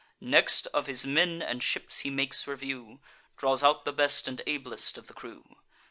Next, 0.19 0.65
of 0.73 0.87
his 0.87 1.05
men 1.05 1.43
and 1.43 1.61
ships 1.61 1.99
he 1.99 2.09
makes 2.09 2.47
review; 2.47 3.01
Draws 3.37 3.61
out 3.61 3.85
the 3.85 3.93
best 3.93 4.27
and 4.27 4.41
ablest 4.47 4.97
of 4.97 5.05
the 5.05 5.13
crew. 5.13 5.57